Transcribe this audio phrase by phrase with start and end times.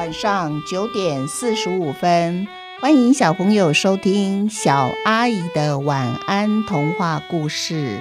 [0.00, 2.48] 晚上九点四十五分，
[2.80, 8.00] 欢迎小朋友收听小阿姨的晚安童话故事。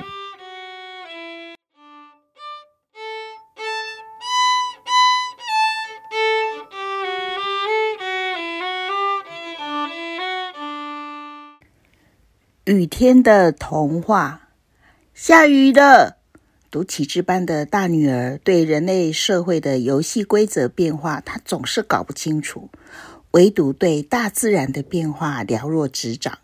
[12.63, 14.48] 雨天的童话，
[15.13, 16.19] 下雨了。
[16.72, 22.70] 读启智班的大女儿对人类社会的游戏规则变化，她总是搞不清楚，
[23.32, 26.38] 唯独对大自然的变化了若指掌。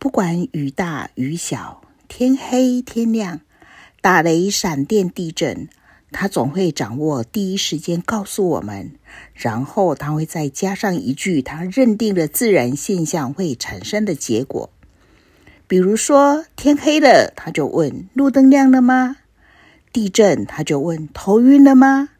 [0.00, 3.40] 不管雨大雨小，天黑天亮，
[4.00, 5.68] 打雷闪电地震，
[6.10, 8.94] 她总会掌握第一时间告诉我们，
[9.32, 14.70] 然后她会再加上一句她认定的自然现象会产生的结果。
[15.68, 19.18] 比如说天黑了，她就问路灯亮了吗？
[19.96, 22.10] 地震，他就问头晕了吗？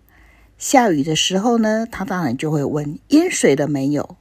[0.57, 4.17] 下雨的时候呢，他当然就会问淹水了没有。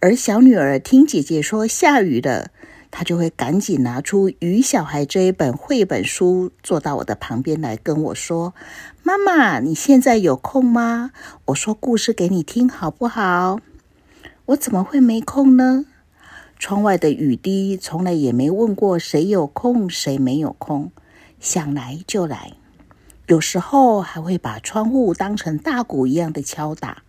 [0.00, 2.50] 而小女儿听姐姐说下雨了，
[2.90, 8.52] 她就会赶紧拿出《雨小孩》这一本绘本书，坐到我的旁边来跟我说
[9.02, 11.12] ：“妈妈，你现在有空吗？
[11.46, 13.58] 我说故事给你听好不好？”
[14.44, 15.86] 我怎么会没空呢？
[16.58, 20.92] 窗外的雨滴从来也没问过谁有空，谁没有空。
[21.40, 22.52] 想来就来，
[23.26, 27.02] 有时候还会把窗户当成大鼓一样的敲打，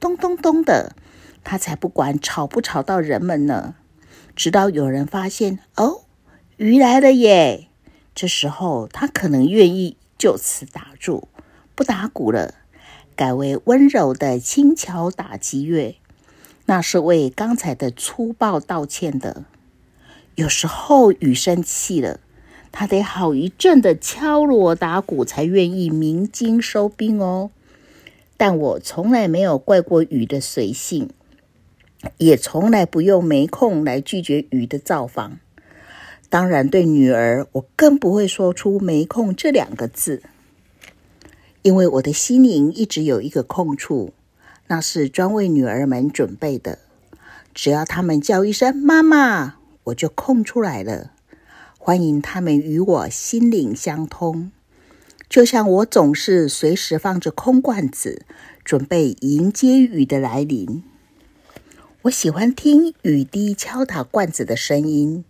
[0.00, 0.96] 咚咚咚的，
[1.44, 3.76] 他才不管吵不吵到人们呢。
[4.34, 6.02] 直到有人发现，哦，
[6.56, 7.68] 雨来了耶！
[8.12, 11.28] 这时候他可能愿意就此打住，
[11.76, 12.54] 不打鼓了，
[13.14, 15.96] 改为温柔的轻巧打击乐，
[16.66, 19.44] 那是为刚才的粗暴道歉的。
[20.34, 22.18] 有时候雨生气了。
[22.72, 27.50] 他得好一阵的敲锣打鼓才愿意鸣金收兵哦。
[28.36, 31.10] 但我从来没有怪过雨的随性，
[32.16, 35.38] 也从来不用没空来拒绝雨的造访。
[36.30, 40.22] 当然，对女儿，我更不会说出没空这两个字，
[41.62, 44.14] 因为我的心灵一直有一个空处，
[44.68, 46.78] 那是专为女儿们准备的。
[47.52, 51.10] 只要她们叫一声“妈妈”，我就空出来了。
[51.82, 54.52] 欢迎他们与我心灵相通，
[55.30, 58.26] 就像我总是随时放着空罐子，
[58.62, 60.84] 准备迎接雨的来临。
[62.02, 65.24] 我喜欢听雨滴敲打罐子的声音，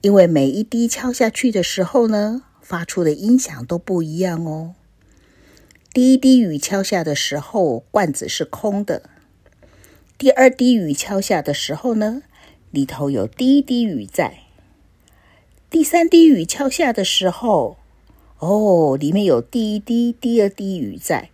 [0.00, 4.74] 因为每一滴敲下去的时候呢，发出的音响都不一样哦。
[5.92, 9.02] 第一滴雨敲下的时候，罐子是空的；
[10.16, 12.22] 第二滴雨敲下的时候呢，
[12.70, 14.43] 里头有第一滴雨在。
[15.74, 17.78] 第三滴雨敲下的时候，
[18.38, 21.30] 哦，里面有第一滴、第二滴雨在。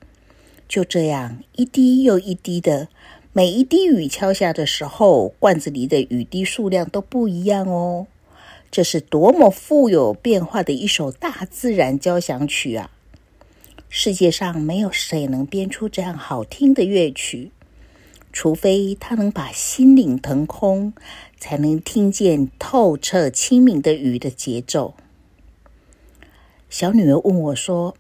[0.67, 2.89] 就这样，一滴又一滴的，
[3.35, 8.07] 每一滴雨敲下的时候，罐子里的雨滴数量都不一样哦。
[8.71, 12.91] 这是多么富有变化的一首大自然交响曲啊！
[13.91, 17.51] 世界上没有谁能编出这样好听的乐曲。
[18.33, 20.93] 除非他能把心灵腾空，
[21.39, 24.95] 才能听见透彻清明的雨的节奏。
[26.69, 27.97] 小女儿问我说：“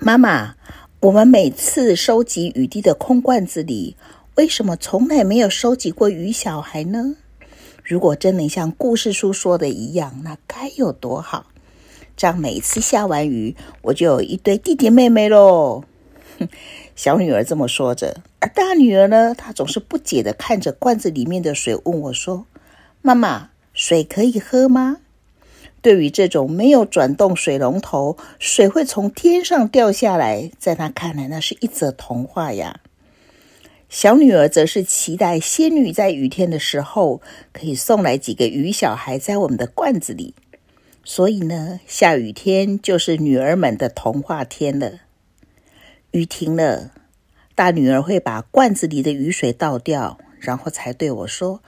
[0.00, 0.56] 妈妈，
[1.00, 3.96] 我们每次收集雨滴的空罐子里，
[4.34, 7.14] 为什么从来没有收集过雨小孩呢？
[7.84, 11.46] 如果真能像故事书说的一样，那该有多好！
[12.16, 15.84] 这样每次下完雨，我就有一堆弟弟妹妹喽。”
[16.94, 22.46] 小女儿这么说着，而大女儿呢，她总是不解地看着罐子里面的水，问我说
[23.02, 24.98] ：“妈妈，水可以喝吗？”
[25.80, 32.80] 对于这种没有转动水龙头，水会从天上掉下来，在她看来，那是一则童话呀。
[33.88, 40.34] 小女儿则是期待仙女在雨天的时候，可以送来几个雨小孩在我们的罐子里。
[41.04, 45.00] 所以呢，下雨天就是女儿们的童话天了。
[46.12, 46.92] 雨停了，
[47.54, 51.62] 大女儿会把罐子里的雨水倒掉，然后才对我说：“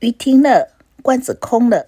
[0.00, 1.86] 雨停了，罐子空了。”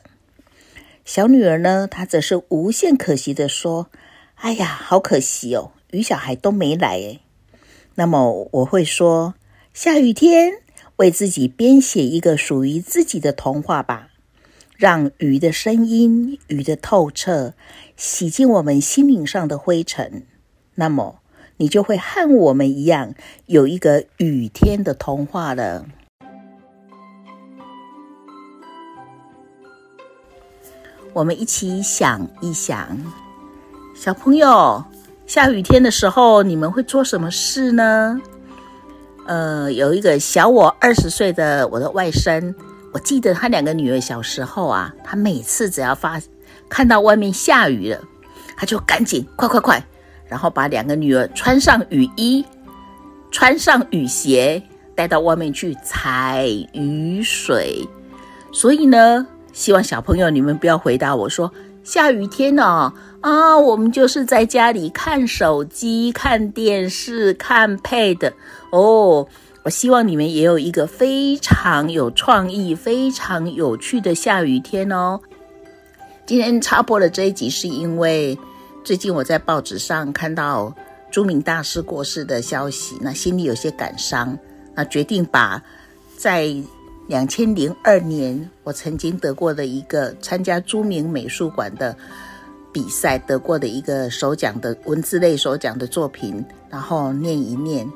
[1.04, 3.90] 小女儿呢，她则是无限可惜的说
[4.36, 7.20] ：“哎呀，好可惜哦，雨小孩都没来诶。”
[7.96, 9.34] 那么我会说
[9.74, 10.54] ：“下雨天，
[10.96, 14.08] 为自己编写一个属于自己的童话吧，
[14.74, 17.52] 让雨的声音、雨的透彻，
[17.94, 20.26] 洗净我们心灵上的灰尘。”
[20.76, 21.19] 那么。
[21.60, 23.12] 你就会和我们一样，
[23.44, 25.84] 有一个雨天的童话了。
[31.12, 32.96] 我们一起想一想，
[33.94, 34.82] 小朋友，
[35.26, 38.18] 下雨天的时候，你们会做什么事呢？
[39.26, 42.54] 呃，有一个小我二十岁的我的外甥，
[42.94, 46.18] 我记得他两个女儿小时候啊，他每次只要发
[46.70, 48.00] 看到外面下雨了，
[48.56, 49.84] 他就赶紧快快快，
[50.30, 52.42] 然后把两个女儿穿上雨衣，
[53.32, 54.62] 穿上雨鞋，
[54.94, 57.86] 带到外面去踩雨水。
[58.52, 68.32] 所以呢，希望小朋友你们不要回答我说下雨天哦，啊，我们就是在家里看手机、看电视、看 Pad
[68.70, 69.26] 哦。
[69.62, 75.20] 我希望你们也有一个非常有创意、非常有趣的下雨天哦。
[76.24, 78.38] 今天插播的这一集，是因为
[78.82, 80.74] 最近我在报纸上看到
[81.10, 84.36] 朱铭大师过世的消息，那心里有些感伤，
[84.74, 85.62] 那决定把
[86.16, 86.54] 在
[87.06, 91.96] 两千零二年我曾经得过的一个参加朱铭美术馆的
[92.72, 97.88] 比赛得过的一个首奖的文字类首奖的作品，然后念一念，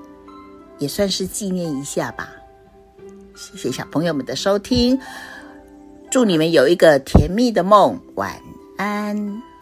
[0.78, 2.30] 也算是纪念一下吧。
[3.34, 4.98] 谢谢小朋友们的收听。
[6.10, 8.36] 祝你们有一个甜蜜的梦，晚
[8.76, 9.53] 安。